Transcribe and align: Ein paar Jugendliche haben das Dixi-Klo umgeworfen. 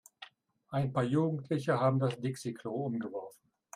Ein 0.69 0.91
paar 0.91 1.03
Jugendliche 1.03 1.79
haben 1.79 1.99
das 1.99 2.19
Dixi-Klo 2.19 2.73
umgeworfen. 2.87 3.51